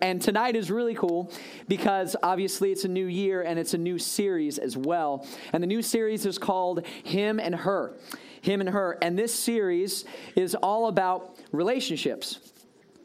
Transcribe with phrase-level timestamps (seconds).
[0.00, 1.30] And tonight is really cool
[1.68, 5.26] because obviously it's a new year and it's a new series as well.
[5.52, 7.94] And the new series is called Him and Her.
[8.40, 8.98] Him and Her.
[9.02, 10.04] And this series
[10.36, 12.49] is all about relationships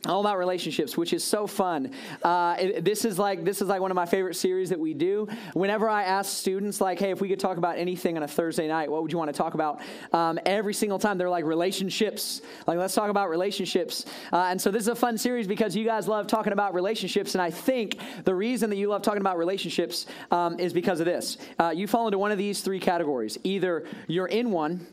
[0.06, 1.92] all about relationships which is so fun.
[2.24, 4.94] Uh, it, this is like this is like one of my favorite series that we
[4.94, 5.28] do.
[5.54, 8.68] Whenever i ask students like hey if we could talk about anything on a thursday
[8.68, 9.82] night what would you want to talk about?
[10.14, 12.42] Um, every single time they're like relationships.
[12.68, 14.06] Like let's talk about relationships.
[14.32, 17.36] Uh, and so this is a fun series because you guys love talking about relationships.
[17.36, 21.06] And i think the reason that you love talking about relationships um, is because of
[21.06, 21.38] this.
[21.60, 23.38] Uh, you fall into one of these three categories.
[23.44, 24.86] Either you're in one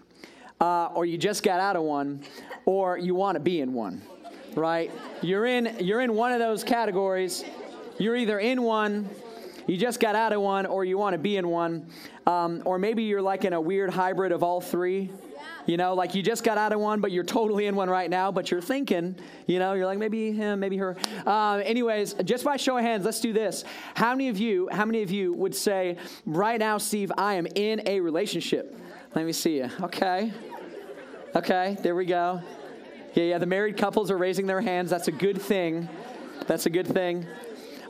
[0.60, 2.22] uh, or you just got out of one
[2.64, 4.02] or you want to be in one
[4.56, 4.90] right?
[5.22, 7.44] You're in you're in one of those categories.
[7.98, 9.08] You're either in one,
[9.66, 11.86] you just got out of one, or you want to be in one,
[12.26, 15.10] um, or maybe you're like in a weird hybrid of all three.
[15.66, 18.10] You know, like you just got out of one, but you're totally in one right
[18.10, 18.32] now.
[18.32, 19.14] But you're thinking,
[19.46, 20.96] you know, you're like maybe him, maybe her.
[21.24, 23.64] Uh, anyways, just by show of hands, let's do this.
[23.94, 27.46] How many of you, how many of you would say right now, Steve, I am
[27.54, 28.76] in a relationship?
[29.14, 29.70] Let me see you.
[29.82, 30.32] Okay.
[31.36, 32.42] Okay, there we go.
[33.14, 34.90] Yeah, yeah, the married couples are raising their hands.
[34.90, 35.88] That's a good thing.
[36.46, 37.26] That's a good thing.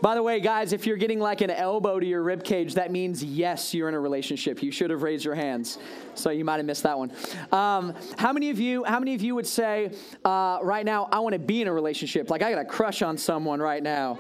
[0.00, 2.90] By the way, guys, if you're getting like an elbow to your rib cage, that
[2.90, 4.60] means yes, you're in a relationship.
[4.60, 5.78] You should have raised your hands,
[6.16, 7.12] so you might have missed that one.
[7.52, 8.82] Um, how many of you?
[8.82, 9.92] How many of you would say
[10.24, 12.30] uh, right now, I want to be in a relationship?
[12.30, 14.18] Like I got a crush on someone right now.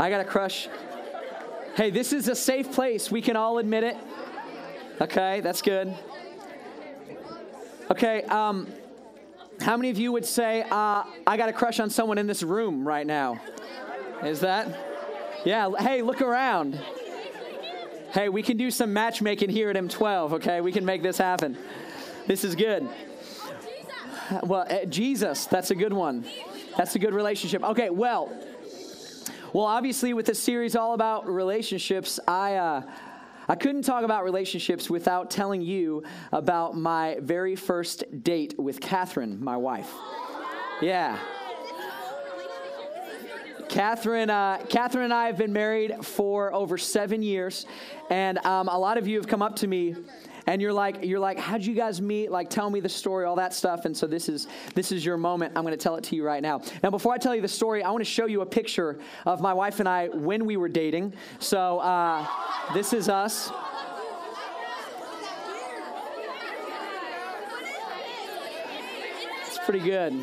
[0.00, 0.68] I got a crush.
[1.76, 3.08] Hey, this is a safe place.
[3.08, 3.96] We can all admit it.
[5.00, 5.94] Okay, that's good.
[7.88, 8.24] Okay.
[8.24, 8.66] Um,
[9.60, 12.42] how many of you would say, uh, I got a crush on someone in this
[12.42, 13.40] room right now?
[14.22, 14.68] Is that?
[15.44, 16.78] Yeah, hey, look around.
[18.12, 20.60] Hey, we can do some matchmaking here at M12, okay?
[20.60, 21.56] We can make this happen.
[22.26, 22.88] This is good.
[24.42, 26.24] Well, uh, Jesus, that's a good one.
[26.76, 27.62] That's a good relationship.
[27.62, 28.32] Okay, well,
[29.52, 32.82] well, obviously, with this series all about relationships, I, uh,
[33.48, 36.02] I couldn't talk about relationships without telling you
[36.32, 39.92] about my very first date with Catherine, my wife.
[40.80, 41.18] Yeah.
[43.68, 47.66] Catherine, uh, Catherine and I have been married for over seven years,
[48.10, 49.94] and um, a lot of you have come up to me
[50.46, 52.30] and you're like you're like how'd you guys meet?
[52.30, 53.84] Like tell me the story all that stuff.
[53.84, 55.52] And so this is this is your moment.
[55.56, 56.62] I'm going to tell it to you right now.
[56.82, 59.40] Now before i tell you the story i want to show you a picture of
[59.40, 61.14] my wife and i when we were dating.
[61.38, 62.26] So uh,
[62.74, 63.50] this is us.
[69.46, 70.14] It's pretty good.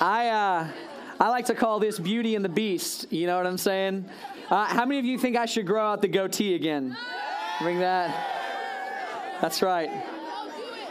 [0.00, 0.68] I uh,
[1.20, 3.12] i like to call this beauty and the beast.
[3.12, 4.08] You know what i'm saying
[4.52, 6.94] uh, how many of you think I should grow out the goatee again?
[7.62, 8.10] Bring that.
[9.40, 9.90] That's right.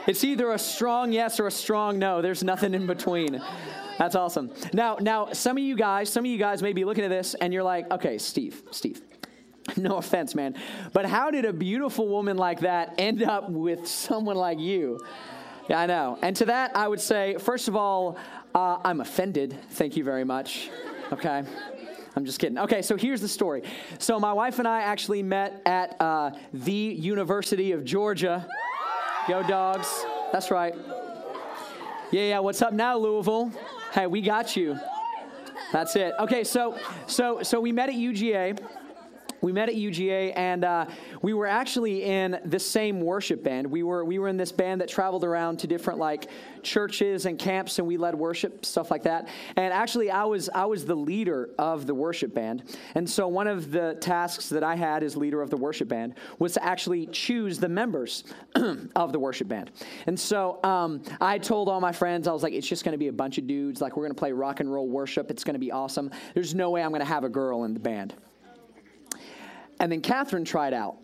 [0.07, 2.23] It's either a strong yes or a strong no.
[2.23, 3.39] There's nothing in between.
[3.99, 4.51] That's awesome.
[4.73, 7.35] Now, now, some of you guys, some of you guys may be looking at this
[7.35, 9.01] and you're like, okay, Steve, Steve.
[9.77, 10.55] No offense, man,
[10.91, 14.99] but how did a beautiful woman like that end up with someone like you?
[15.69, 16.17] Yeah, I know.
[16.23, 18.17] And to that, I would say, first of all,
[18.55, 19.55] uh, I'm offended.
[19.69, 20.71] Thank you very much.
[21.13, 21.43] Okay.
[22.15, 22.57] I'm just kidding.
[22.57, 23.63] Okay, so here's the story.
[23.99, 28.47] So my wife and I actually met at uh, the University of Georgia.
[29.27, 29.87] Go dogs.
[30.31, 30.75] That's right.
[32.11, 32.39] Yeah, yeah.
[32.39, 33.51] What's up now, Louisville?
[33.93, 34.77] Hey, we got you.
[35.71, 36.13] That's it.
[36.19, 36.77] Okay, so
[37.07, 38.59] so so we met at UGA
[39.41, 40.85] we met at UGA, and uh,
[41.21, 43.67] we were actually in the same worship band.
[43.67, 46.27] We were we were in this band that traveled around to different like
[46.61, 49.27] churches and camps, and we led worship stuff like that.
[49.55, 52.63] And actually, I was I was the leader of the worship band,
[52.95, 56.15] and so one of the tasks that I had as leader of the worship band
[56.39, 58.23] was to actually choose the members
[58.95, 59.71] of the worship band.
[60.05, 62.99] And so um, I told all my friends, I was like, it's just going to
[62.99, 63.81] be a bunch of dudes.
[63.81, 65.31] Like we're going to play rock and roll worship.
[65.31, 66.11] It's going to be awesome.
[66.33, 68.13] There's no way I'm going to have a girl in the band.
[69.81, 70.97] And then Catherine tried out.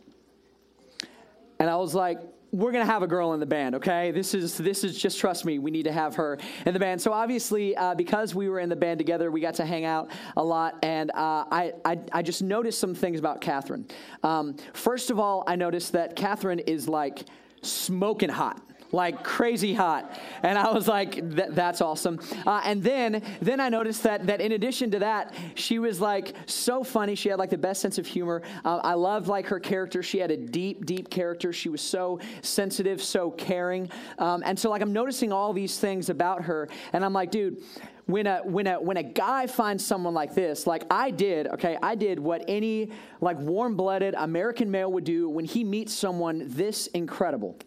[1.60, 2.20] And I was like,
[2.52, 4.12] we're to have a girl in the band, okay?
[4.12, 7.02] This is this is just trust me, we need to have her in the band.
[7.02, 10.12] So obviously, uh, because we were in the band together, we got to hang out
[10.38, 13.88] a lot, and uh, I, I, I just noticed some things about Catherine.
[14.24, 17.25] Um, first of all, I noticed that Catherine is like
[17.63, 18.62] smoking hot
[18.92, 20.19] like crazy hot.
[20.44, 22.19] And i was like that's awesome.
[22.45, 26.34] Uh, and then then i noticed that that in addition to that she was like
[26.45, 27.16] so funny.
[27.16, 28.42] She had like the best sense of humor.
[28.63, 30.04] Uh, i loved like her character.
[30.04, 31.51] She had a deep deep character.
[31.54, 33.89] She was so sensitive so caring.
[34.18, 36.69] Um, and so like i'm noticing all these things about her.
[36.94, 37.62] And i'm like dude
[38.07, 41.78] when a when a when a guy finds someone like this like i did okay?
[41.84, 42.89] I did what any
[43.22, 47.57] like warm-blooded american male would do when he meets someone this incredible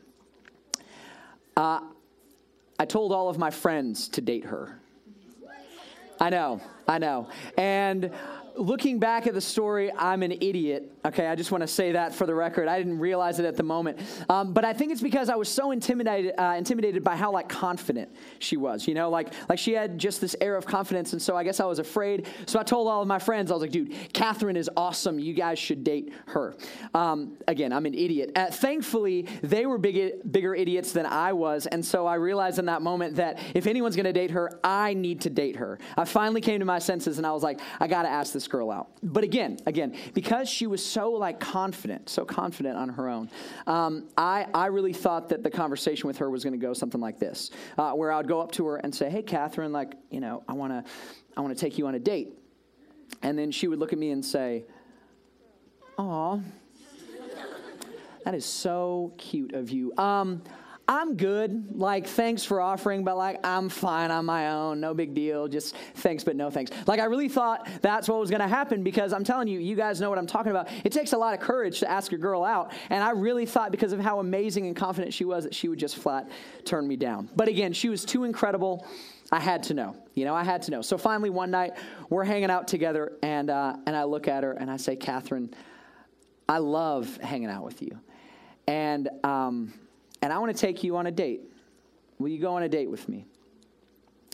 [1.57, 1.81] uh,
[2.79, 4.81] I told all of my friends to date her.
[6.21, 7.29] I know, I know.
[7.57, 8.11] And
[8.61, 10.93] looking back at the story, I'm an idiot.
[11.05, 12.69] Okay, I just want to say that for the record.
[12.69, 13.99] I didn't realize it at the moment,
[14.29, 17.49] um, but I think it's because I was so intimidated, uh, intimidated by how like
[17.49, 18.87] confident she was.
[18.87, 21.59] You know, like like she had just this air of confidence, and so I guess
[21.59, 22.27] I was afraid.
[22.45, 25.19] So I told all of my friends, I was like, "Dude, Catherine is awesome.
[25.19, 26.55] You guys should date her."
[26.93, 28.33] Um, again, I'm an idiot.
[28.37, 32.67] Uh, thankfully, they were big, bigger idiots than I was, and so I realized in
[32.67, 35.79] that moment that if anyone's going to date her, I need to date her.
[35.97, 38.50] I finally came to my senses, and I was like, "I got to ask this
[38.51, 38.91] girl out.
[39.03, 43.31] But again, again, because she was so like confident, so confident on her own,
[43.67, 47.01] um, I, I really thought that the conversation with her was going to go something
[47.01, 50.21] like this, uh, where I'd go up to her and say, "Hey, Catherine, like, you
[50.21, 50.91] know, I want to,
[51.37, 52.35] I want to take you on a date,"
[53.23, 54.65] and then she would look at me and say,
[55.99, 56.41] "Aw."
[58.25, 59.95] That is so cute of you.
[59.97, 60.43] Um,
[60.91, 61.77] I'm good.
[61.79, 64.81] Like, thanks for offering, but like, I'm fine on my own.
[64.81, 65.47] No big deal.
[65.47, 66.73] Just thanks, but no thanks.
[66.89, 69.77] Like, I really thought that's what was going to happen because I'm telling you, you
[69.77, 70.69] guys know what I'm talking about.
[70.83, 72.73] It takes a lot of courage to ask a girl out.
[72.89, 75.79] And I really thought because of how amazing and confident she was that she would
[75.79, 76.29] just flat
[76.65, 77.31] turn me down.
[77.37, 78.85] But again, she was too incredible.
[79.31, 79.95] I had to know.
[80.15, 80.83] You know, I had to know.
[80.83, 81.75] So finally, one night,
[82.09, 85.55] we're hanging out together, and, uh, and I look at her and I say, Catherine,
[86.49, 87.97] I love hanging out with you.
[88.67, 89.73] And, um,
[90.23, 91.43] and I want to take you on a date.
[92.19, 93.25] Will you go on a date with me?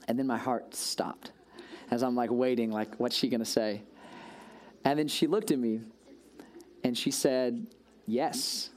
[0.09, 1.33] And then my heart stopped
[1.91, 3.83] as I'm like waiting, like, what's she going to say?
[4.85, 5.81] And then she looked at me
[6.85, 7.67] and she said,
[8.06, 8.71] yes.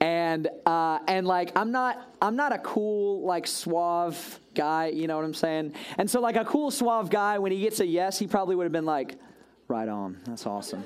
[0.00, 5.16] And uh, and like I'm not I'm not a cool like suave guy, you know
[5.16, 5.74] what I'm saying?
[5.98, 8.64] And so like a cool suave guy, when he gets a yes, he probably would
[8.64, 9.16] have been like,
[9.68, 10.82] right on, that's awesome.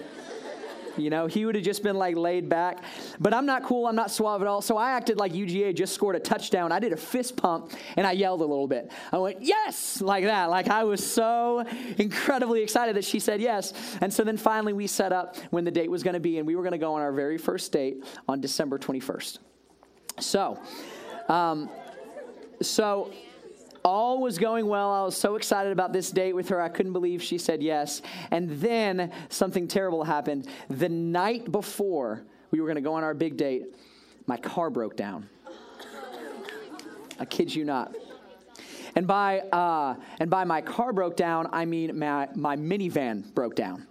[0.96, 2.82] You know, he would have just been like laid back.
[3.20, 3.86] But I'm not cool.
[3.86, 4.62] I'm not suave at all.
[4.62, 6.72] So I acted like UGA just scored a touchdown.
[6.72, 8.90] I did a fist pump and I yelled a little bit.
[9.12, 10.50] I went, yes, like that.
[10.50, 11.64] Like I was so
[11.98, 13.72] incredibly excited that she said yes.
[14.00, 16.46] And so then finally we set up when the date was going to be, and
[16.46, 19.38] we were going to go on our very first date on December 21st.
[20.20, 20.60] So,
[21.28, 21.68] um,
[22.62, 23.10] so
[23.84, 24.90] all was going well.
[24.90, 26.60] I was so excited about this date with her.
[26.60, 28.00] I couldn't believe she said yes.
[28.30, 30.48] And then something terrible happened.
[30.70, 33.66] The night before we were going to go on our big date,
[34.26, 35.28] my car broke down.
[37.20, 37.94] I kid you not.
[38.96, 43.54] And by, uh, and by my car broke down, I mean my, my minivan broke
[43.54, 43.86] down.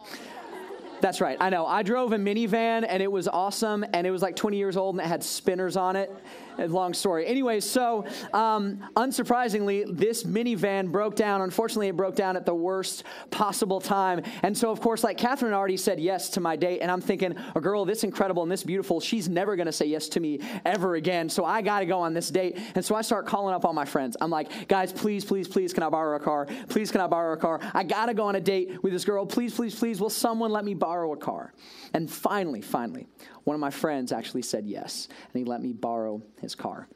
[1.01, 1.37] That's right.
[1.39, 1.65] I know.
[1.65, 4.95] I drove a minivan and it was awesome and it was like 20 years old
[4.95, 6.09] and it had spinners on it
[6.57, 7.25] long story.
[7.25, 11.41] Anyway, so um, unsurprisingly, this minivan broke down.
[11.41, 14.21] Unfortunately, it broke down at the worst possible time.
[14.43, 17.35] And so, of course, like Catherine already said yes to my date, and I'm thinking,
[17.55, 20.39] a girl this incredible and this beautiful, she's never going to say yes to me
[20.65, 21.29] ever again.
[21.29, 22.57] So I got to go on this date.
[22.75, 24.17] And so I start calling up all my friends.
[24.21, 26.47] I'm like, guys, please, please, please, can I borrow a car?
[26.69, 27.59] Please, can I borrow a car?
[27.73, 29.25] I got to go on a date with this girl.
[29.25, 31.53] Please, please, please, will someone let me borrow a car?
[31.93, 33.07] And finally, finally,
[33.43, 36.87] one of my friends actually said yes, and he let me borrow his car.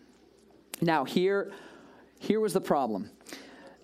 [0.81, 1.51] Now, here,
[2.19, 3.09] here was the problem.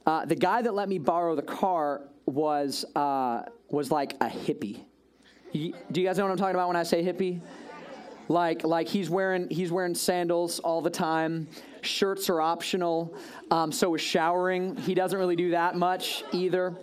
[0.06, 4.81] Uh, the guy that let me borrow the car was, uh, was like a hippie.
[5.51, 7.42] He, do you guys know what I'm talking about when I say hippie?
[8.27, 11.48] Like, like he's wearing he's wearing sandals all the time.
[11.81, 13.13] Shirts are optional.
[13.51, 14.77] Um, so is showering.
[14.77, 16.74] He doesn't really do that much either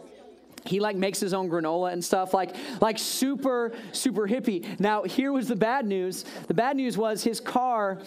[0.65, 5.33] he like makes his own granola and stuff like like super super hippie now here
[5.33, 7.99] was the bad news the bad news was his car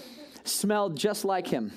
[0.44, 1.72] smelled just like him.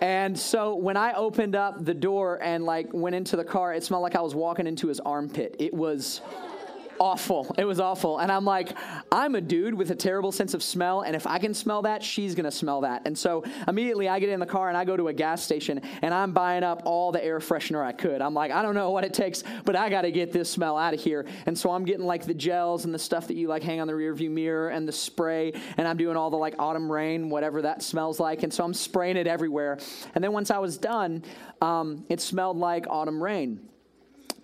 [0.00, 3.84] And so when i opened up the door and like went into the car it
[3.84, 5.54] smelled like i was walking into his armpit.
[5.60, 6.20] It was
[6.98, 7.54] awful.
[7.58, 8.18] It was awful.
[8.18, 8.76] And I'm like,
[9.10, 12.02] I'm a dude with a terrible sense of smell, and if I can smell that,
[12.02, 13.02] she's gonna smell that.
[13.06, 15.80] And so immediately I get in the car and I go to a gas station
[16.02, 18.20] and I'm buying up all the air freshener I could.
[18.20, 20.94] I'm like, I don't know what it takes, but I gotta get this smell out
[20.94, 21.26] of here.
[21.46, 23.86] And so I'm getting like the gels and the stuff that you like hang on
[23.86, 27.62] the rearview mirror and the spray, and I'm doing all the like autumn rain, whatever
[27.62, 28.42] that smells like.
[28.42, 29.78] And so I'm spraying it everywhere.
[30.14, 31.24] And then once I was done,
[31.60, 33.68] um, it smelled like autumn rain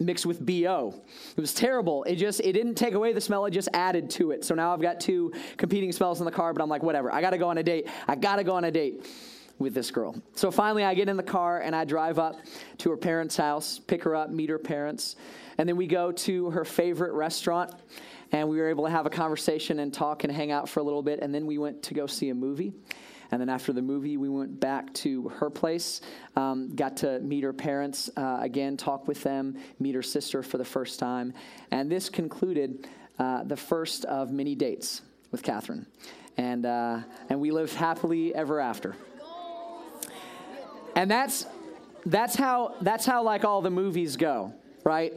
[0.00, 0.94] mixed with BO.
[1.36, 2.04] It was terrible.
[2.04, 4.44] It just it didn't take away the smell, it just added to it.
[4.44, 7.12] So now I've got two competing smells in the car, but I'm like, whatever.
[7.12, 7.88] I got to go on a date.
[8.06, 9.06] I got to go on a date
[9.58, 10.20] with this girl.
[10.34, 12.36] So finally I get in the car and I drive up
[12.78, 15.16] to her parents' house, pick her up, meet her parents,
[15.58, 17.74] and then we go to her favorite restaurant
[18.30, 20.82] and we were able to have a conversation and talk and hang out for a
[20.82, 22.72] little bit and then we went to go see a movie.
[23.30, 26.00] And then after the movie, we went back to her place,
[26.36, 30.58] um, got to meet her parents uh, again, talk with them, meet her sister for
[30.58, 31.34] the first time.
[31.70, 35.86] And this concluded uh, the first of many dates with Catherine.
[36.36, 38.96] And, uh, and we lived happily ever after.
[40.96, 41.46] And that's
[42.06, 44.52] that's how that's how like all the movies go,
[44.84, 45.12] right?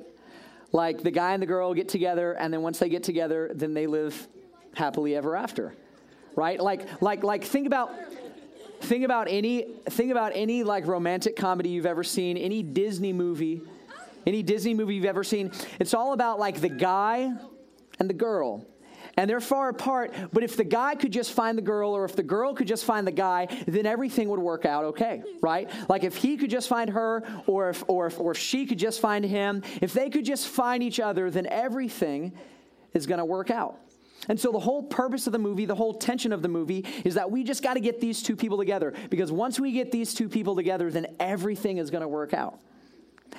[0.72, 3.74] Like the guy and the girl get together, and then once they get together, then
[3.74, 4.27] they live
[4.75, 5.74] happily ever after,
[6.35, 6.59] right?
[6.59, 7.91] Like like like think about
[8.81, 13.61] think about any think about any like romantic comedy you've ever seen, any Disney movie,
[14.25, 15.51] any Disney movie you've ever seen.
[15.79, 17.31] It's all about like the guy
[18.00, 18.65] and the girl
[19.17, 20.13] and they're far apart.
[20.31, 22.85] But if the guy could just find the girl, or if the girl could just
[22.85, 25.69] find the guy, then everything would work out okay, right?
[25.89, 28.79] Like if he could just find her, or if, or if, or if she could
[28.79, 32.33] just find him, if they could just find each other, then everything
[32.93, 33.77] is going to work out.
[34.30, 37.16] And so, the whole purpose of the movie, the whole tension of the movie, is
[37.16, 38.94] that we just got to get these two people together.
[39.10, 42.60] Because once we get these two people together, then everything is going to work out.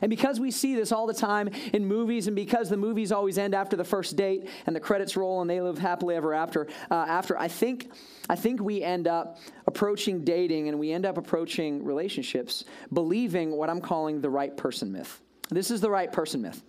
[0.00, 3.38] And because we see this all the time in movies, and because the movies always
[3.38, 6.66] end after the first date and the credits roll and they live happily ever after,
[6.90, 7.92] uh, after I think,
[8.28, 13.68] I think we end up approaching dating and we end up approaching relationships believing what
[13.68, 15.20] I'm calling the right person myth.
[15.50, 16.62] This is the right person myth.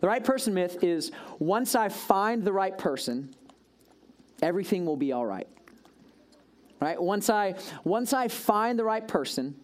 [0.00, 1.10] The right person myth is
[1.40, 3.34] once I find the right person,
[4.42, 5.48] everything will be all right.
[6.80, 7.00] Right?
[7.00, 7.54] Once I
[7.84, 9.56] once I find the right person,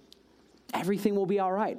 [0.72, 1.78] everything will be all right.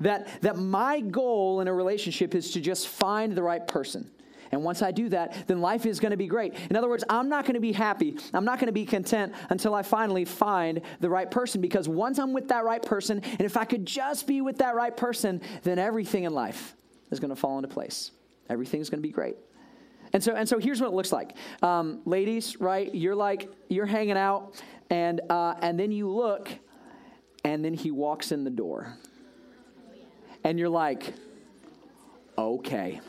[0.00, 4.10] That, that my goal in a relationship is to just find the right person.
[4.52, 6.54] And once I do that, then life is going to be great.
[6.68, 8.18] In other words, I'm not going to be happy.
[8.34, 12.18] I'm not going to be content until I finally find the right person because once
[12.18, 15.40] I'm with that right person, and if I could just be with that right person,
[15.62, 16.76] then everything in life
[17.10, 18.10] is going to fall into place.
[18.50, 19.36] Everything's going to be great.
[20.12, 21.34] And so, and so here's what it looks like.
[21.62, 22.94] Um, ladies, right?
[22.94, 26.48] You're like, you're hanging out, and, uh, and then you look,
[27.44, 28.96] and then he walks in the door
[30.44, 31.12] and you're like,
[32.36, 33.00] okay.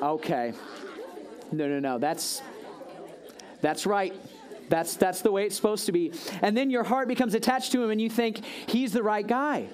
[0.00, 0.52] Okay.
[1.52, 1.98] No, no, no.
[1.98, 2.42] That's
[3.60, 4.14] that's right.
[4.68, 6.12] That's that's the way it's supposed to be.
[6.42, 9.68] And then your heart becomes attached to him and you think he's the right guy.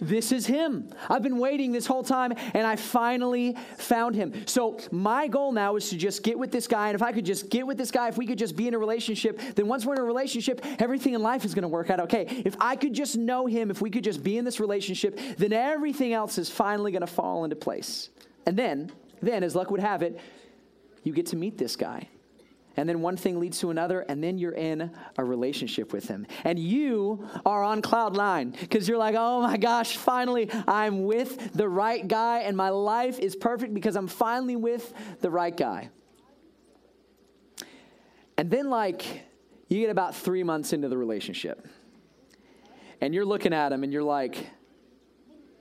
[0.00, 0.88] This is him.
[1.08, 4.46] I've been waiting this whole time and I finally found him.
[4.46, 6.88] So, my goal now is to just get with this guy.
[6.88, 8.74] And if I could just get with this guy, if we could just be in
[8.74, 11.90] a relationship, then once we're in a relationship, everything in life is going to work
[11.90, 12.42] out okay.
[12.44, 15.52] If I could just know him, if we could just be in this relationship, then
[15.52, 18.10] everything else is finally going to fall into place.
[18.46, 20.20] And then, then, as luck would have it,
[21.02, 22.08] you get to meet this guy
[22.78, 26.28] and then one thing leads to another, and then you're in a relationship with Him.
[26.44, 31.52] And you are on cloud nine because you're like, oh my gosh, finally I'm with
[31.54, 35.90] the right guy, and my life is perfect because I'm finally with the right guy.
[38.36, 39.24] And then, like,
[39.68, 41.66] you get about three months into the relationship,
[43.00, 44.48] and you're looking at him, and you're like,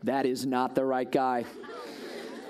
[0.03, 1.45] that is not the right guy.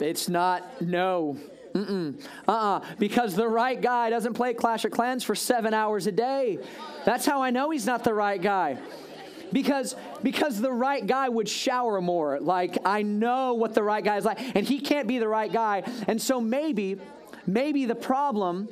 [0.02, 1.38] It's not, no.
[1.78, 2.24] Mm-mm.
[2.48, 2.82] Uh-uh.
[2.98, 6.60] Because the right guy doesn't play Clash of Clans for seven hours a day.
[7.06, 8.78] That's how I know he's not the right guy.
[9.54, 12.40] Because because the right guy would shower more.
[12.40, 15.52] Like I know what the right guy is like, and he can't be the right
[15.52, 15.84] guy.
[16.08, 17.00] And so maybe,
[17.46, 18.68] maybe the problem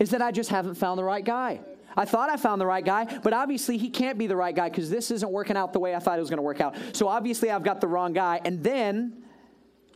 [0.00, 1.60] is that I just haven't found the right guy.
[1.96, 4.68] I thought I found the right guy, but obviously he can't be the right guy
[4.68, 6.76] because this isn't working out the way I thought it was going to work out.
[6.92, 8.40] So obviously I've got the wrong guy.
[8.44, 9.24] And then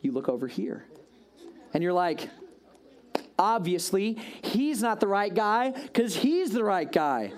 [0.00, 0.84] you look over here
[1.74, 2.28] and you're like,
[3.38, 7.32] obviously, he's not the right guy because he's the right guy.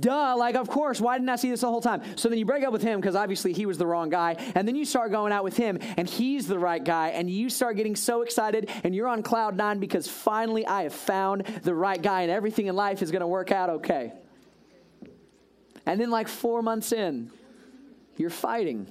[0.00, 2.02] Duh, like, of course, why didn't I see this the whole time?
[2.16, 4.36] So then you break up with him because obviously he was the wrong guy.
[4.54, 7.08] And then you start going out with him and he's the right guy.
[7.08, 10.94] And you start getting so excited and you're on cloud nine because finally I have
[10.94, 14.12] found the right guy and everything in life is going to work out okay.
[15.84, 17.32] And then, like, four months in,
[18.16, 18.86] you're fighting.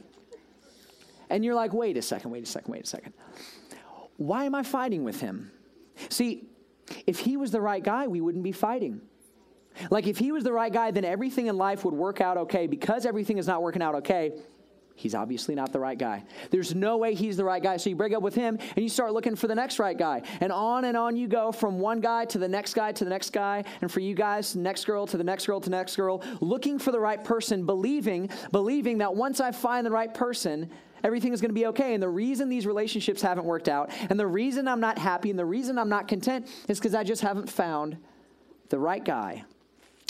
[1.29, 3.13] And you're like, wait a second, wait a second, wait a second.
[4.17, 5.51] Why am I fighting with him?
[6.09, 6.49] See,
[7.07, 9.01] if he was the right guy, we wouldn't be fighting.
[9.89, 12.67] Like, if he was the right guy, then everything in life would work out okay.
[12.67, 14.33] Because everything is not working out okay,
[14.95, 16.23] he's obviously not the right guy.
[16.51, 17.77] There's no way he's the right guy.
[17.77, 20.21] So you break up with him and you start looking for the next right guy.
[20.41, 23.09] And on and on you go from one guy to the next guy to the
[23.09, 23.63] next guy.
[23.81, 26.91] And for you guys, next girl to the next girl to next girl, looking for
[26.91, 30.69] the right person, believing, believing that once I find the right person,
[31.03, 31.93] everything is going to be okay.
[31.93, 35.39] And the reason these relationships haven't worked out, and the reason I'm not happy, and
[35.39, 37.97] the reason I'm not content is because I just haven't found
[38.69, 39.43] the right guy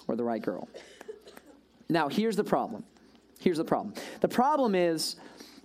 [0.08, 0.70] or the right girl.
[1.90, 2.84] Now, here's the problem.
[3.40, 3.96] Here's the problem.
[4.22, 5.16] The problem is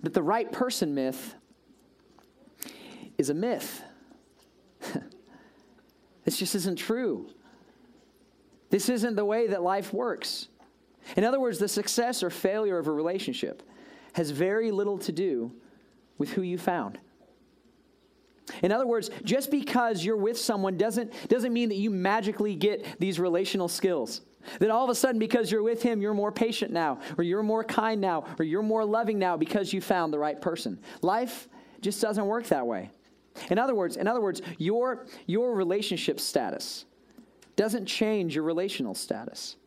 [0.01, 1.35] that the right person myth
[3.17, 3.81] is a myth.
[6.23, 7.29] this just isn't true.
[8.69, 10.49] This isn't the way that life works.
[11.15, 13.63] In other words, the success or failure of a relationship
[14.17, 15.51] has very little to do
[16.17, 16.97] with who you found.
[18.63, 22.99] In other words, just because you're with someone doesn't, doesn't mean that you magically get
[22.99, 24.21] these relational skills.
[24.59, 27.43] That all of a sudden, because you're with him, you're more patient now, or you're
[27.43, 30.79] more kind now, or you're more loving now because you found the right person.
[31.03, 31.47] Life
[31.81, 32.89] just doesn't work that way.
[33.51, 36.85] In other words, in other words, your, your relationship status
[37.55, 39.57] doesn't change your relational status.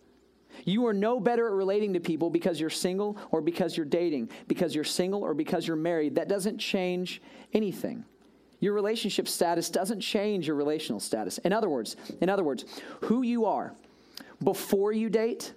[0.64, 4.30] You are no better at relating to people because you're single or because you're dating,
[4.48, 6.14] because you're single or because you're married.
[6.14, 8.04] That doesn't change anything.
[8.60, 11.38] Your relationship status doesn't change your relational status.
[11.38, 12.64] In other words, in other words,
[13.02, 13.74] who you are
[14.42, 15.54] before you date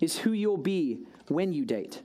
[0.00, 2.02] is who you'll be when you date.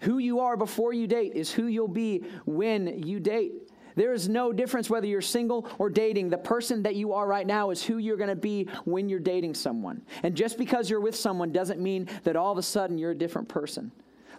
[0.00, 3.70] Who you are before you date is who you'll be when you date.
[3.94, 6.30] There is no difference whether you're single or dating.
[6.30, 9.20] The person that you are right now is who you're going to be when you're
[9.20, 10.02] dating someone.
[10.22, 13.18] And just because you're with someone doesn't mean that all of a sudden you're a
[13.18, 13.92] different person.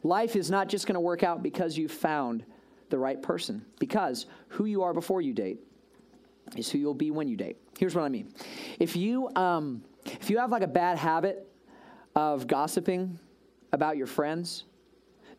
[0.04, 2.44] Life is not just going to work out because you found
[2.90, 5.60] the right person, because who you are before you date
[6.56, 7.58] is who you'll be when you date.
[7.80, 8.34] Here's what I mean.
[8.80, 11.48] If you, um, if you have like a bad habit
[12.16, 13.18] of gossiping
[13.72, 14.66] about your friends,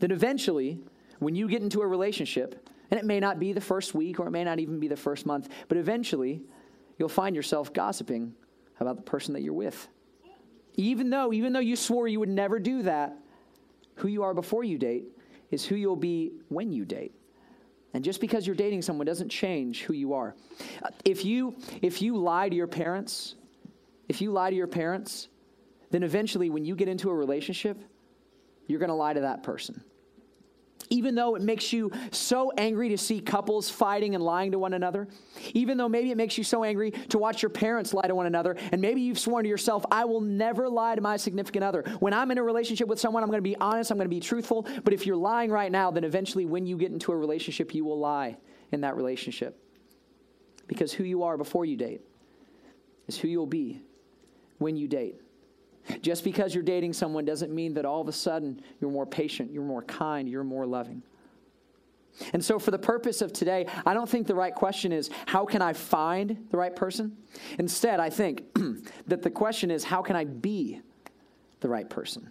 [0.01, 0.81] then eventually,
[1.21, 4.27] when you get into a relationship, and it may not be the first week or
[4.27, 6.43] it may not even be the first month, but eventually
[6.99, 8.35] you'll find yourself gossiping
[8.81, 9.89] about the person that you're with.
[10.77, 13.17] Even though, even though you swore you would never do that,
[13.97, 15.07] who you are before you date
[15.51, 17.15] is who you'll be when you date.
[17.93, 20.35] And just because you're dating someone doesn't change who you are.
[21.05, 23.37] If you if you lie to your parents,
[24.09, 25.29] if you lie to your parents,
[25.91, 27.79] then eventually when you get into a relationship,
[28.67, 29.81] you're going to lie to that person
[30.91, 34.75] even though it makes you so angry to see couples fighting and lying to one
[34.75, 35.09] another,
[35.55, 38.27] even though maybe it makes you so angry to watch your parents lie to one
[38.27, 41.83] another, and maybe you've sworn to yourself, I will never lie to my significant other.
[42.01, 44.15] When I'm in a relationship with someone, I'm going to be honest, I'm going to
[44.15, 44.67] be truthful.
[44.85, 47.85] But if you're lying right now, then eventually when you get into a relationship, you
[47.85, 48.37] will lie
[48.73, 49.59] in that relationship.
[50.67, 52.01] Because who you are before you date
[53.07, 53.83] is who you'll be
[54.59, 55.21] when you date.
[56.01, 59.53] Just because you're dating someone doesn't mean that all of a sudden you're more patient,
[59.53, 61.03] you're more kind, you're more loving.
[62.33, 65.45] And so, for the purpose of today, I don't think the right question is, how
[65.45, 67.17] can I find the right person?
[67.59, 68.45] Instead, I think
[69.09, 70.81] that the question is, how can I be
[71.61, 72.31] the right person?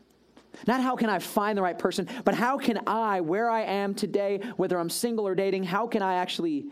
[0.67, 3.93] Not how can I find the right person, but how can I, where I am
[3.93, 6.67] today, whether I'm single or dating, how can I actually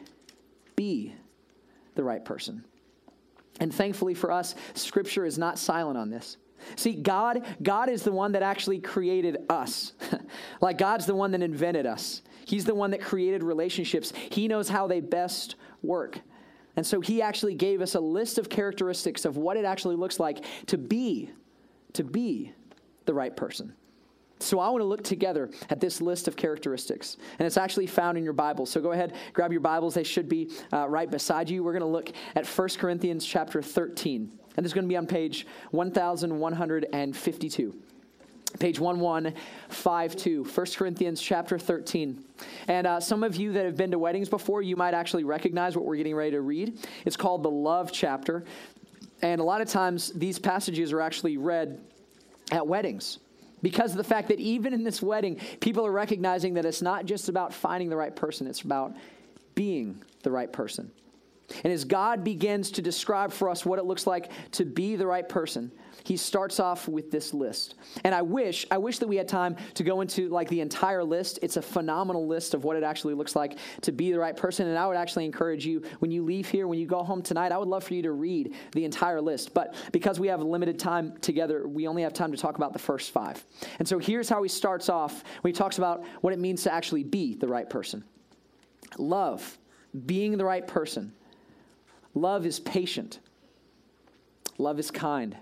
[0.75, 1.13] be
[1.95, 2.63] the right person?
[3.59, 6.37] And thankfully for us, Scripture is not silent on this.
[6.75, 9.93] See, God, God is the one that actually created us.
[10.61, 12.21] like God's the one that invented us.
[12.45, 14.13] He's the one that created relationships.
[14.29, 16.19] He knows how they best work.
[16.75, 20.19] And so he actually gave us a list of characteristics of what it actually looks
[20.19, 21.31] like to be
[21.93, 22.53] to be
[23.05, 23.73] the right person.
[24.39, 28.17] So I want to look together at this list of characteristics, and it's actually found
[28.17, 28.65] in your Bible.
[28.65, 31.63] So go ahead, grab your Bibles; they should be uh, right beside you.
[31.63, 34.31] We're going to look at 1 Corinthians chapter 13.
[34.55, 37.75] And this is going to be on page 1152
[38.59, 42.21] page 1152 1 corinthians chapter 13
[42.67, 45.77] and uh, some of you that have been to weddings before you might actually recognize
[45.77, 46.77] what we're getting ready to read.
[47.05, 48.43] It's called the love chapter.
[49.21, 51.79] And a lot of times these passages are actually read
[52.51, 53.19] at weddings
[53.61, 57.05] because of the fact that even in this wedding people are recognizing that it's not
[57.05, 58.93] just about finding the right person it's about
[59.55, 60.91] being the right person
[61.63, 65.07] and as God begins to describe for us what it looks like to be the
[65.07, 65.71] right person,
[66.03, 67.75] he starts off with this list.
[68.03, 71.03] And I wish, I wish that we had time to go into like the entire
[71.03, 71.39] list.
[71.41, 74.67] It's a phenomenal list of what it actually looks like to be the right person.
[74.67, 77.51] And I would actually encourage you when you leave here, when you go home tonight,
[77.51, 79.53] I would love for you to read the entire list.
[79.53, 82.79] But because we have limited time together, we only have time to talk about the
[82.79, 83.43] first five.
[83.79, 86.73] And so here's how he starts off when he talks about what it means to
[86.73, 88.03] actually be the right person.
[88.97, 89.57] Love,
[90.05, 91.13] being the right person
[92.13, 93.19] Love is patient.
[94.57, 95.35] Love is kind.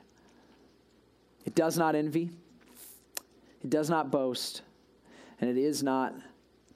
[1.46, 2.30] It does not envy.
[3.64, 4.62] It does not boast.
[5.42, 6.14] And it is not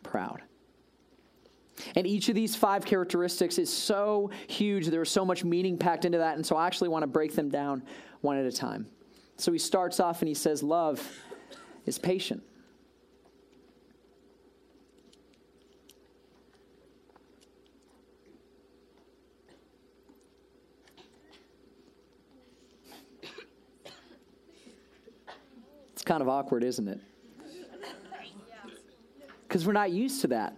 [0.01, 0.41] proud.
[1.95, 4.87] And each of these five characteristics is so huge.
[4.87, 6.35] There's so much meaning packed into that.
[6.35, 7.83] And so I actually want to break them down
[8.21, 8.87] one at a time.
[9.37, 11.05] So he starts off and he says, Love
[11.85, 12.43] is patient.
[25.93, 26.99] It's kind of awkward, isn't it?
[29.47, 30.55] Because we're not used to that.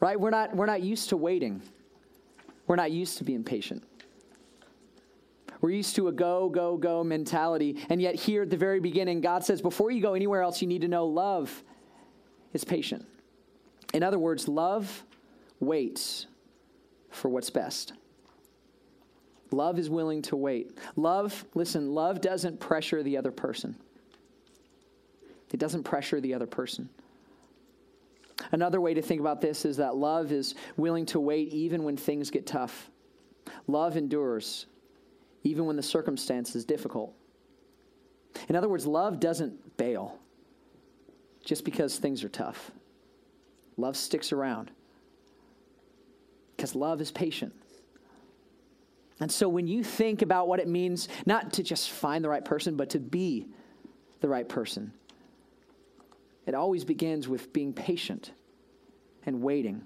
[0.00, 0.18] Right?
[0.18, 1.62] We're not, we're not used to waiting.
[2.66, 3.84] We're not used to being patient.
[5.60, 7.76] We're used to a go, go, go mentality.
[7.90, 10.66] And yet, here at the very beginning, God says, before you go anywhere else, you
[10.66, 11.62] need to know love
[12.52, 13.06] is patient.
[13.94, 15.04] In other words, love
[15.60, 16.26] waits
[17.10, 17.92] for what's best.
[19.52, 20.76] Love is willing to wait.
[20.96, 23.76] Love, listen, love doesn't pressure the other person.
[25.52, 26.88] It doesn't pressure the other person.
[28.52, 31.96] Another way to think about this is that love is willing to wait even when
[31.96, 32.90] things get tough.
[33.66, 34.66] Love endures
[35.42, 37.14] even when the circumstance is difficult.
[38.48, 40.18] In other words, love doesn't bail
[41.44, 42.70] just because things are tough.
[43.76, 44.70] Love sticks around
[46.56, 47.54] because love is patient.
[49.20, 52.44] And so when you think about what it means not to just find the right
[52.44, 53.46] person, but to be
[54.20, 54.92] the right person,
[56.48, 58.32] it always begins with being patient
[59.26, 59.82] and waiting.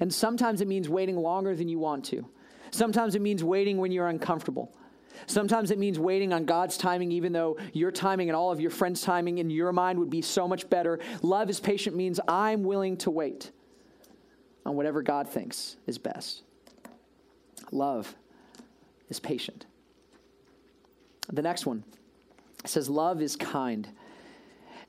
[0.00, 2.26] And sometimes it means waiting longer than you want to.
[2.70, 4.72] Sometimes it means waiting when you're uncomfortable.
[5.26, 8.70] Sometimes it means waiting on God's timing, even though your timing and all of your
[8.70, 10.98] friends' timing in your mind would be so much better.
[11.22, 13.50] Love is patient means I'm willing to wait
[14.64, 16.42] on whatever God thinks is best.
[17.72, 18.14] Love
[19.10, 19.66] is patient.
[21.30, 21.84] The next one
[22.64, 23.88] says, Love is kind.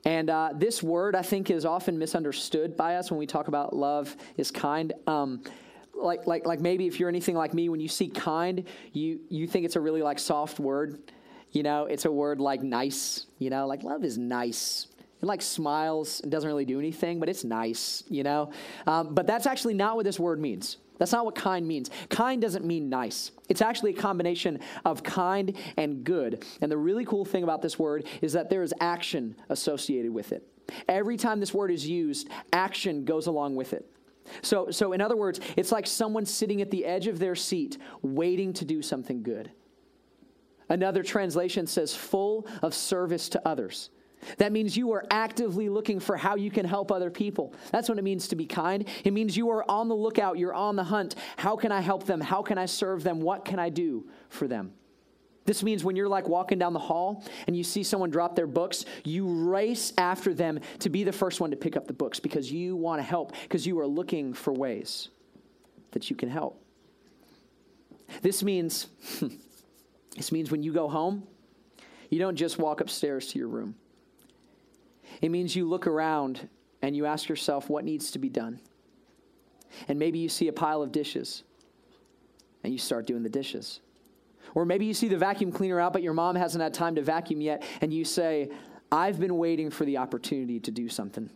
[0.06, 3.76] And uh, this word, I think, is often misunderstood by us when we talk about
[3.76, 4.94] love is kind.
[5.06, 5.44] Um,
[5.94, 9.48] like, like, like maybe if you're anything like me, when you see kind, you, you
[9.48, 11.00] think it's a really like soft word.
[11.52, 13.28] You know, it's a word like nice.
[13.38, 14.88] You know, like love is nice.
[15.22, 18.04] It like smiles and doesn't really do anything, but it's nice.
[18.10, 18.52] You know,
[18.88, 20.78] um, but that's actually not what this word means.
[21.02, 21.90] That's not what kind means.
[22.10, 23.32] Kind doesn't mean nice.
[23.50, 26.46] It's actually a combination of kind and good.
[26.62, 30.32] And the really cool thing about this word is that there is action associated with
[30.32, 30.48] it.
[30.88, 33.92] Every time this word is used, action goes along with it.
[34.44, 37.80] So, so in other words, it's like someone sitting at the edge of their seat
[38.04, 39.50] waiting to do something good.
[40.70, 43.90] Another translation says full of service to others.
[44.38, 47.54] That means you are actively looking for how you can help other people.
[47.72, 48.88] That's what it means to be kind.
[49.04, 51.16] It means you are on the lookout, you're on the hunt.
[51.38, 52.22] How can I help them?
[52.22, 53.22] How can I serve them?
[53.22, 54.74] What can I do for them?
[55.46, 58.48] This means when you're like walking down the hall and you see someone drop their
[58.48, 62.20] books, you race after them to be the first one to pick up the books
[62.20, 65.10] because you want to help, because you are looking for ways
[65.92, 66.64] that you can help.
[68.22, 68.88] This means
[70.16, 71.28] this means when you go home,
[72.10, 73.76] you don't just walk upstairs to your room.
[75.22, 76.48] It means you look around
[76.82, 78.60] and you ask yourself what needs to be done.
[79.88, 81.44] And maybe you see a pile of dishes
[82.64, 83.82] and you start doing the dishes.
[84.54, 87.02] Or maybe you see the vacuum cleaner out, but your mom hasn't had time to
[87.02, 88.50] vacuum yet, and you say,
[88.92, 91.30] I've been waiting for the opportunity to do something,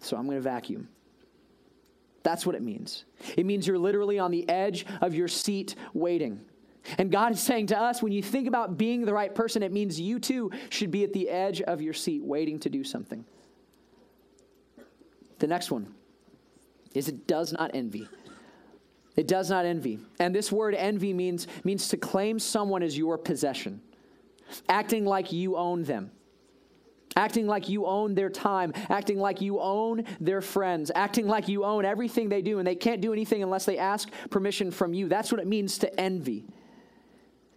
[0.00, 0.88] so I'm going to vacuum.
[2.22, 3.04] That's what it means.
[3.36, 6.40] It means you're literally on the edge of your seat waiting.
[6.98, 9.72] And God is saying to us, when you think about being the right person, it
[9.72, 13.24] means you too should be at the edge of your seat waiting to do something.
[15.38, 15.94] The next one
[16.94, 18.08] is it does not envy.
[19.16, 19.98] It does not envy.
[20.18, 23.80] And this word envy means, means to claim someone as your possession,
[24.68, 26.10] acting like you own them.
[27.16, 31.64] Acting like you own their time, acting like you own their friends, acting like you
[31.64, 35.08] own everything they do, and they can't do anything unless they ask permission from you.
[35.08, 36.44] That's what it means to envy.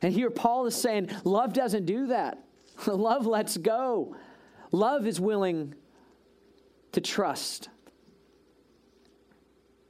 [0.04, 2.44] And here Paul is saying, love doesn't do that.
[2.88, 4.16] love lets go.
[4.72, 5.74] Love is willing
[6.92, 7.70] to trust.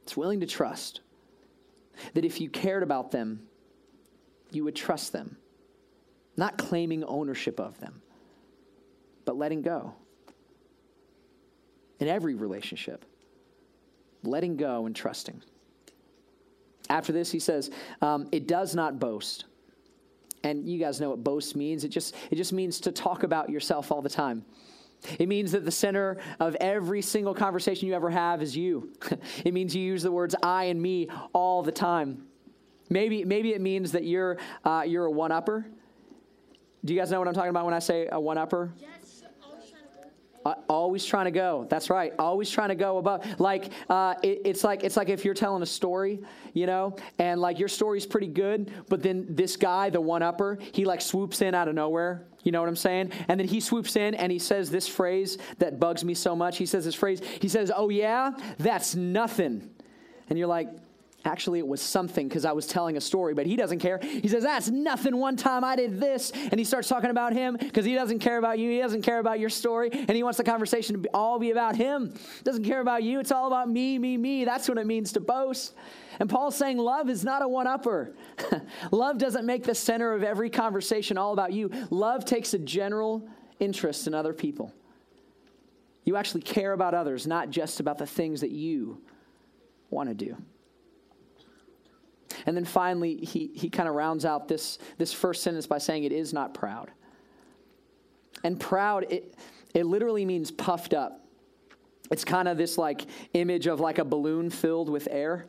[0.04, 1.00] It's willing to trust
[2.14, 3.42] that if you cared about them,
[4.52, 5.36] you would trust them,
[6.36, 8.00] not claiming ownership of them,
[9.24, 9.94] but letting go.
[11.98, 13.04] In every relationship,
[14.22, 15.42] letting go and trusting.
[16.88, 17.70] After this, he says,
[18.02, 19.46] um, it does not boast
[20.44, 21.84] and you guys know what boast means.
[21.84, 24.44] It just, it just means to talk about yourself all the time.
[25.18, 28.92] It means that the center of every single conversation you ever have is you.
[29.44, 32.26] it means you use the words I and me all the time.
[32.88, 35.66] Maybe, maybe it means that you're, uh, you're a one upper.
[36.84, 38.72] Do you guys know what I'm talking about when I say a one upper?
[40.44, 41.66] Uh, always trying to go.
[41.70, 42.12] That's right.
[42.18, 43.24] Always trying to go above.
[43.40, 46.20] Like uh, it, it's like it's like if you're telling a story,
[46.52, 50.58] you know, and like your story's pretty good, but then this guy, the one upper,
[50.72, 52.26] he like swoops in out of nowhere.
[52.42, 53.12] You know what I'm saying?
[53.28, 56.58] And then he swoops in and he says this phrase that bugs me so much.
[56.58, 57.22] He says this phrase.
[57.40, 59.70] He says, "Oh yeah, that's nothing,"
[60.28, 60.68] and you're like,
[61.26, 63.98] Actually, it was something because I was telling a story, but he doesn't care.
[64.02, 65.16] He says, That's nothing.
[65.16, 66.30] One time I did this.
[66.32, 68.70] And he starts talking about him because he doesn't care about you.
[68.70, 69.88] He doesn't care about your story.
[69.90, 72.12] And he wants the conversation to be, all be about him.
[72.42, 73.20] Doesn't care about you.
[73.20, 74.44] It's all about me, me, me.
[74.44, 75.74] That's what it means to boast.
[76.20, 78.14] And Paul's saying love is not a one upper.
[78.90, 81.70] love doesn't make the center of every conversation all about you.
[81.90, 83.26] Love takes a general
[83.60, 84.74] interest in other people.
[86.04, 89.00] You actually care about others, not just about the things that you
[89.88, 90.36] want to do.
[92.46, 96.04] And then finally, he, he kind of rounds out this, this first sentence by saying,
[96.04, 96.90] It is not proud.
[98.42, 99.34] And proud, it,
[99.74, 101.24] it literally means puffed up.
[102.10, 105.46] It's kind of this like image of like a balloon filled with air.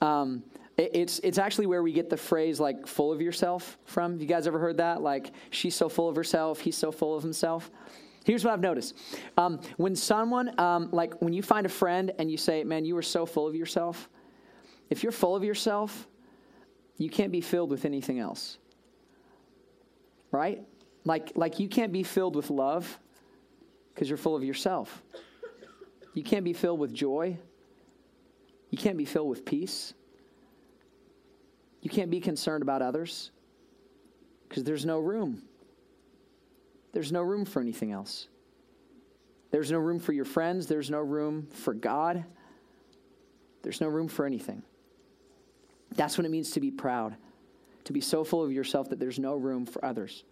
[0.00, 0.42] Um,
[0.76, 4.18] it, it's, it's actually where we get the phrase like full of yourself from.
[4.18, 5.00] You guys ever heard that?
[5.00, 7.70] Like, she's so full of herself, he's so full of himself.
[8.24, 8.96] Here's what I've noticed.
[9.36, 12.96] Um, when someone, um, like when you find a friend and you say, man, you
[12.96, 14.08] are so full of yourself,
[14.90, 16.06] if you're full of yourself,
[16.96, 18.58] you can't be filled with anything else.
[20.30, 20.62] Right?
[21.04, 22.98] Like, like you can't be filled with love
[23.94, 25.02] because you're full of yourself.
[26.14, 27.36] You can't be filled with joy.
[28.70, 29.94] You can't be filled with peace.
[31.80, 33.30] You can't be concerned about others
[34.48, 35.42] because there's no room.
[36.92, 38.28] There's no room for anything else.
[39.50, 40.66] There's no room for your friends.
[40.66, 42.24] There's no room for God.
[43.62, 44.62] There's no room for anything.
[45.94, 47.16] That's what it means to be proud,
[47.84, 50.24] to be so full of yourself that there's no room for others.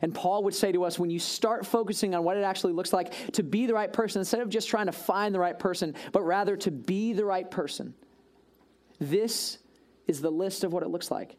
[0.00, 2.92] And Paul would say to us when you start focusing on what it actually looks
[2.92, 5.94] like to be the right person, instead of just trying to find the right person,
[6.12, 7.94] but rather to be the right person,
[9.00, 9.58] this
[10.06, 11.36] is the list of what it looks like.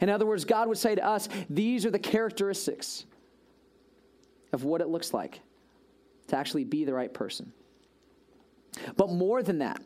[0.00, 3.06] In other words, God would say to us, these are the characteristics
[4.52, 5.40] of what it looks like
[6.28, 7.52] to actually be the right person.
[8.96, 9.80] But more than that,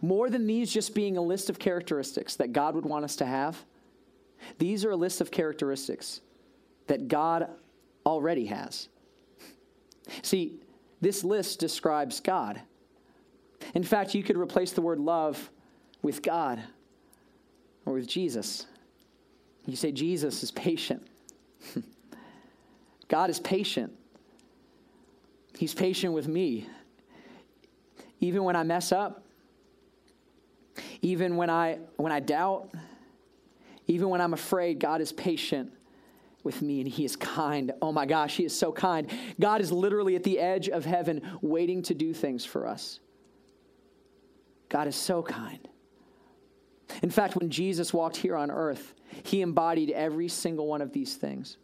[0.00, 3.26] more than these just being a list of characteristics that God would want us to
[3.26, 3.64] have,
[4.58, 6.20] these are a list of characteristics
[6.86, 7.48] that God
[8.04, 8.88] already has.
[10.22, 10.60] See,
[11.00, 12.60] this list describes God.
[13.74, 15.50] In fact, you could replace the word love
[16.02, 16.62] with God
[17.86, 18.66] or with Jesus.
[19.66, 21.06] You say, Jesus is patient.
[23.08, 23.92] God is patient.
[25.56, 26.68] He's patient with me.
[28.20, 29.23] Even when I mess up,
[31.04, 32.70] even when I when I doubt,
[33.86, 35.70] even when I'm afraid, God is patient
[36.42, 37.72] with me and he is kind.
[37.82, 39.10] Oh my gosh, he is so kind.
[39.38, 43.00] God is literally at the edge of heaven waiting to do things for us.
[44.70, 45.68] God is so kind.
[47.02, 51.16] In fact, when Jesus walked here on earth, he embodied every single one of these
[51.16, 51.58] things.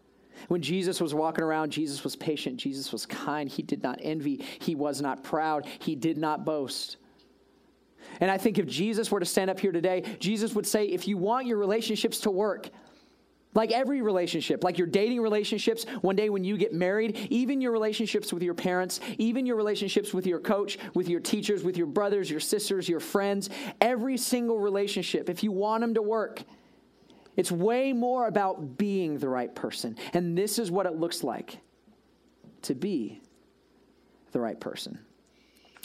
[0.48, 4.44] When Jesus was walking around, Jesus was patient, Jesus was kind, he did not envy,
[4.58, 6.96] he was not proud, he did not boast.
[8.20, 11.08] And I think if Jesus were to stand up here today, Jesus would say, if
[11.08, 12.68] you want your relationships to work,
[13.54, 17.72] like every relationship, like your dating relationships, one day when you get married, even your
[17.72, 21.88] relationships with your parents, even your relationships with your coach, with your teachers, with your
[21.88, 26.42] brothers, your sisters, your friends, every single relationship, if you want them to work,
[27.36, 29.96] it's way more about being the right person.
[30.12, 31.58] And this is what it looks like
[32.62, 33.20] to be
[34.32, 34.98] the right person.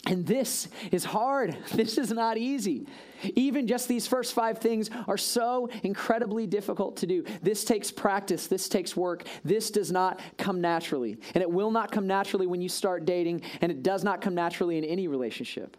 [0.06, 1.56] And this is hard.
[1.76, 2.86] This is not easy.
[3.34, 7.24] Even just these first five things are so incredibly difficult to do.
[7.42, 8.46] This takes practice.
[8.46, 9.24] This takes work.
[9.44, 11.18] This does not come naturally.
[11.34, 14.34] And it will not come naturally when you start dating, and it does not come
[14.34, 15.76] naturally in any relationship.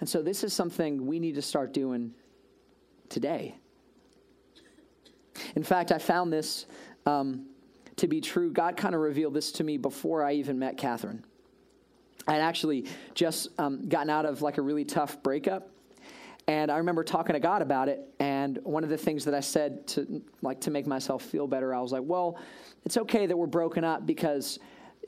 [0.00, 2.12] And so, this is something we need to start doing
[3.08, 3.56] today.
[5.56, 6.66] In fact, I found this
[7.06, 7.46] um,
[7.96, 8.52] to be true.
[8.52, 11.24] God kind of revealed this to me before I even met Catherine.
[12.26, 15.70] I had actually just um, gotten out of like a really tough breakup.
[16.46, 18.00] And I remember talking to God about it.
[18.18, 21.74] And one of the things that I said to like to make myself feel better,
[21.74, 22.38] I was like, well,
[22.84, 24.58] it's okay that we're broken up because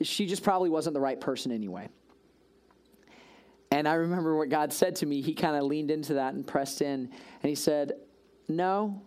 [0.01, 1.89] she just probably wasn't the right person anyway.
[3.69, 5.21] And I remember what God said to me.
[5.21, 7.01] He kind of leaned into that and pressed in.
[7.41, 7.93] And he said,
[8.47, 9.01] No,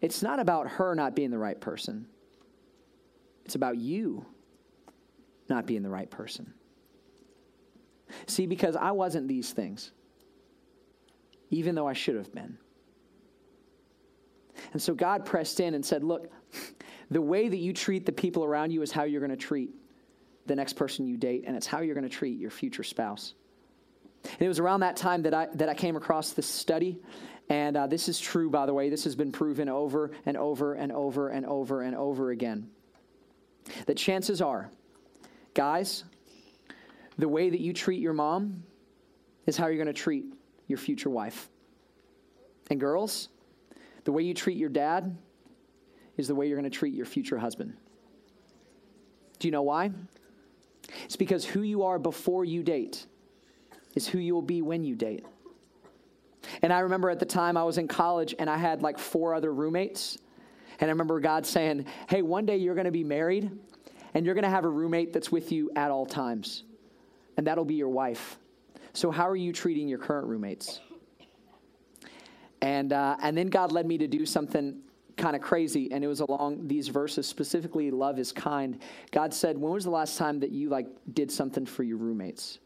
[0.00, 2.06] it's not about her not being the right person,
[3.44, 4.24] it's about you
[5.48, 6.52] not being the right person.
[8.26, 9.92] See, because I wasn't these things,
[11.50, 12.58] even though I should have been.
[14.72, 16.30] And so God pressed in and said, Look,
[17.10, 19.70] the way that you treat the people around you is how you're going to treat
[20.46, 23.34] the next person you date, and it's how you're going to treat your future spouse.
[24.24, 26.98] And it was around that time that I, that I came across this study.
[27.50, 28.88] And uh, this is true, by the way.
[28.88, 32.70] This has been proven over and over and over and over and over again.
[33.86, 34.70] That chances are
[35.54, 36.04] Guys,
[37.16, 38.64] the way that you treat your mom
[39.46, 40.26] is how you're going to treat
[40.66, 41.48] your future wife.
[42.70, 43.28] And girls,
[44.04, 45.16] the way you treat your dad
[46.16, 47.74] is the way you're going to treat your future husband.
[49.38, 49.92] Do you know why?
[51.04, 53.06] It's because who you are before you date
[53.94, 55.24] is who you will be when you date.
[56.62, 59.34] And I remember at the time I was in college and I had like four
[59.34, 60.18] other roommates.
[60.80, 63.50] And I remember God saying, Hey, one day you're going to be married
[64.14, 66.62] and you're going to have a roommate that's with you at all times,
[67.36, 68.38] and that'll be your wife.
[68.92, 70.80] So, how are you treating your current roommates?
[72.62, 74.80] And, uh, and then God led me to do something
[75.16, 78.80] kind of crazy and it was along these verses specifically love is kind.
[79.12, 82.58] God said when was the last time that you like did something for your roommates?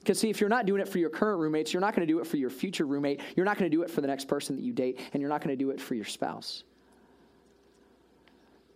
[0.00, 2.12] Because see if you're not doing it for your current roommates you're not going to
[2.12, 3.20] do it for your future roommate.
[3.34, 5.30] You're not going to do it for the next person that you date and you're
[5.30, 6.64] not going to do it for your spouse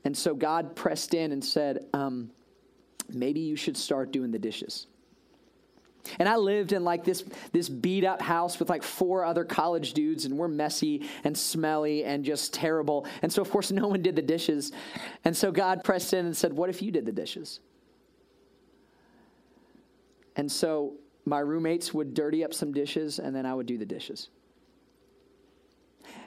[0.04, 2.30] and so god pressed in and said um,
[3.12, 4.86] maybe you should start doing the dishes
[6.18, 9.92] and I lived in like this, this beat up house with like four other college
[9.92, 13.06] dudes, and we're messy and smelly and just terrible.
[13.22, 14.72] And so, of course, no one did the dishes.
[15.24, 17.60] And so God pressed in and said, What if you did the dishes?
[20.36, 20.94] And so
[21.26, 24.30] my roommates would dirty up some dishes, and then I would do the dishes.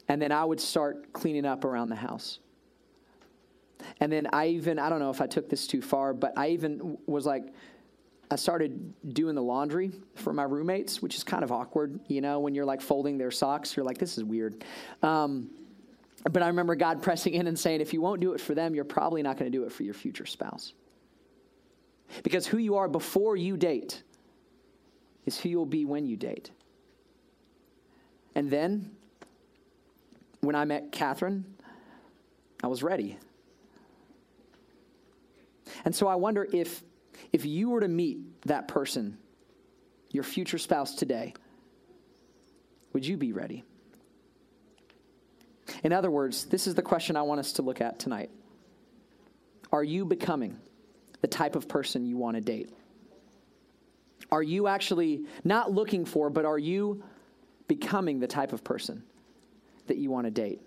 [0.08, 2.40] And then I would start cleaning up around the house.
[4.00, 6.50] And then I even, I don't know if I took this too far, but I
[6.50, 7.54] even was like,
[8.32, 12.40] I started doing the laundry for my roommates, which is kind of awkward, you know,
[12.40, 14.64] when you're like folding their socks, you're like, this is weird.
[15.04, 15.50] Um,
[16.32, 18.74] but I remember God pressing in and saying, if you won't do it for them,
[18.74, 20.74] you're probably not going to do it for your future spouse.
[22.24, 24.02] Because who you are before you date
[25.26, 26.52] is who you'll be when you date.
[28.36, 28.92] And then,
[30.42, 31.46] when I met Catherine,
[32.64, 33.18] I was ready.
[35.86, 36.84] And so I wonder if
[37.32, 39.18] if you were to meet that person,
[40.12, 41.34] your future spouse today,
[42.94, 43.64] would you be ready?
[45.84, 48.30] In other words, this is the question I want us to look at tonight.
[49.72, 50.60] Are you becoming
[51.22, 52.70] the type of person you want to date?
[54.32, 57.04] Are you actually not looking for, but are you
[57.68, 59.04] becoming the type of person
[59.88, 60.62] that you want to date?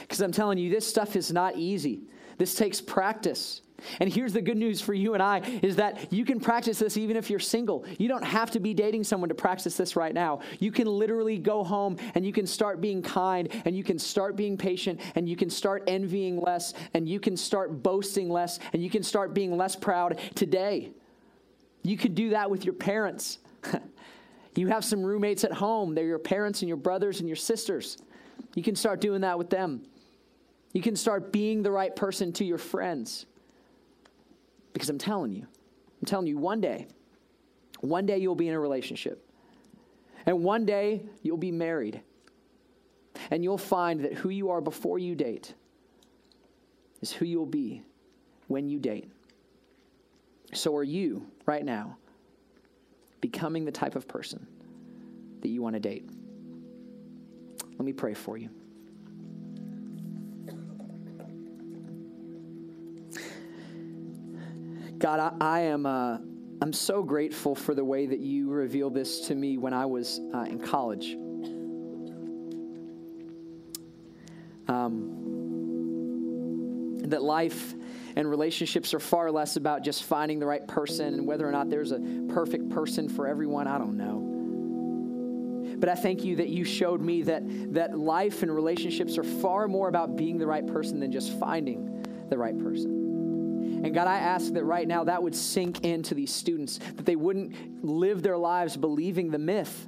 [0.00, 2.02] Because I'm telling you, this stuff is not easy.
[2.38, 3.62] This takes practice.
[4.00, 6.96] And here's the good news for you and I is that you can practice this
[6.96, 7.84] even if you're single.
[7.98, 10.40] You don't have to be dating someone to practice this right now.
[10.58, 14.36] You can literally go home and you can start being kind and you can start
[14.36, 18.82] being patient and you can start envying less and you can start boasting less and
[18.82, 20.90] you can start being less proud today.
[21.82, 23.38] You could do that with your parents.
[24.56, 27.98] you have some roommates at home, they're your parents and your brothers and your sisters.
[28.54, 29.82] You can start doing that with them.
[30.72, 33.26] You can start being the right person to your friends.
[34.76, 35.46] Because I'm telling you,
[36.02, 36.86] I'm telling you, one day,
[37.80, 39.26] one day you'll be in a relationship.
[40.26, 42.02] And one day you'll be married.
[43.30, 45.54] And you'll find that who you are before you date
[47.00, 47.84] is who you'll be
[48.48, 49.10] when you date.
[50.52, 51.96] So are you, right now,
[53.22, 54.46] becoming the type of person
[55.40, 56.06] that you want to date?
[57.78, 58.50] Let me pray for you.
[64.98, 65.86] God, I, I am.
[65.86, 66.18] Uh,
[66.62, 70.20] I'm so grateful for the way that you revealed this to me when I was
[70.32, 71.14] uh, in college.
[74.68, 75.12] Um,
[77.02, 77.74] that life
[78.16, 81.68] and relationships are far less about just finding the right person and whether or not
[81.68, 83.66] there's a perfect person for everyone.
[83.66, 85.76] I don't know.
[85.78, 87.42] But I thank you that you showed me that,
[87.74, 92.02] that life and relationships are far more about being the right person than just finding
[92.30, 93.05] the right person.
[93.86, 97.14] And God, I ask that right now that would sink into these students, that they
[97.14, 99.86] wouldn't live their lives believing the myth.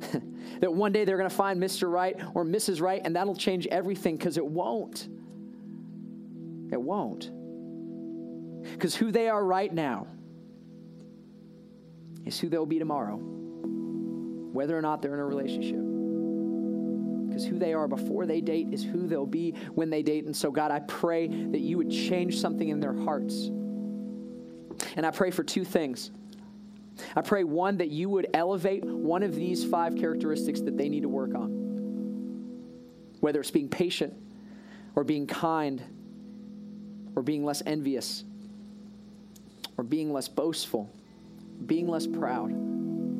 [0.60, 1.92] that one day they're going to find Mr.
[1.92, 2.80] Right or Mrs.
[2.80, 5.06] Right, and that'll change everything because it won't.
[6.72, 7.30] It won't.
[8.72, 10.06] Because who they are right now
[12.24, 15.95] is who they'll be tomorrow, whether or not they're in a relationship
[17.36, 20.24] because who they are before they date is who they'll be when they date.
[20.24, 23.48] And so, God, I pray that you would change something in their hearts.
[24.96, 26.10] And I pray for two things.
[27.14, 31.02] I pray, one, that you would elevate one of these five characteristics that they need
[31.02, 31.50] to work on,
[33.20, 34.14] whether it's being patient
[34.94, 35.82] or being kind
[37.14, 38.24] or being less envious
[39.76, 40.90] or being less boastful,
[41.66, 42.75] being less proud.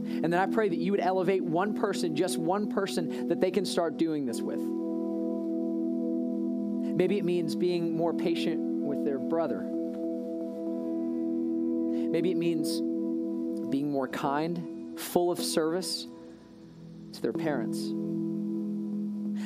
[0.06, 3.50] And then I pray that you would elevate one person, just one person, that they
[3.50, 4.60] can start doing this with.
[6.96, 9.60] Maybe it means being more patient with their brother.
[12.10, 12.80] Maybe it means
[13.70, 16.06] being more kind, full of service
[17.12, 17.78] to their parents.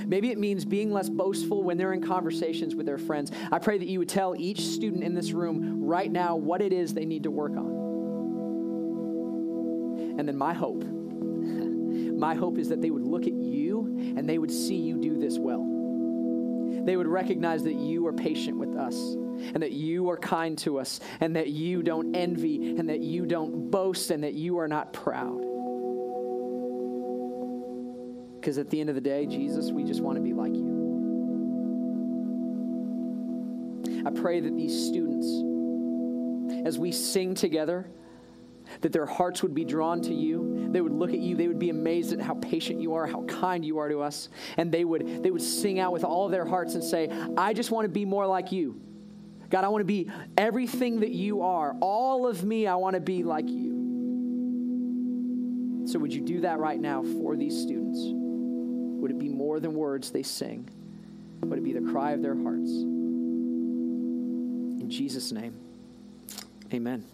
[0.07, 3.33] Maybe it means being less boastful when they're in conversations with their friends.
[3.51, 6.73] I pray that you would tell each student in this room right now what it
[6.73, 7.90] is they need to work on.
[10.21, 13.87] And then my hope, my hope is that they would look at you
[14.19, 15.65] and they would see you do this well.
[16.85, 18.95] They would recognize that you are patient with us
[19.55, 23.25] and that you are kind to us and that you don't envy and that you
[23.25, 25.41] don't boast and that you are not proud.
[28.39, 30.69] Because at the end of the day, Jesus, we just want to be like you.
[34.05, 35.27] I pray that these students,
[36.67, 37.87] as we sing together,
[38.81, 40.69] that their hearts would be drawn to you.
[40.71, 41.37] They would look at you.
[41.37, 44.29] They would be amazed at how patient you are, how kind you are to us.
[44.57, 47.53] And they would, they would sing out with all of their hearts and say, I
[47.53, 48.81] just want to be more like you.
[49.51, 50.09] God, I want to be
[50.39, 51.75] everything that you are.
[51.81, 53.81] All of me, I want to be like you.
[55.87, 57.99] So, would you do that right now for these students?
[59.01, 60.69] Would it be more than words they sing?
[61.41, 62.71] Would it be the cry of their hearts?
[64.81, 65.55] In Jesus' name,
[66.73, 67.05] amen.